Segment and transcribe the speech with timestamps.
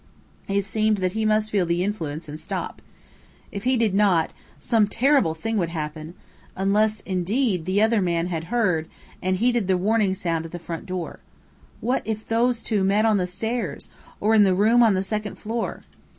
[0.47, 2.81] It seemed that he must feel the influence and stop.
[3.51, 6.15] If he did not, some terrible thing would happen
[6.55, 8.89] unless, indeed, the other man had heard
[9.21, 11.19] and heeded the warning sound at the front door.
[11.81, 15.35] What if those two met on the stairs, or in the room on the second
[15.35, 15.83] floor?